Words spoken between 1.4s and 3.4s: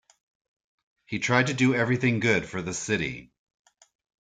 to do everything good for the city.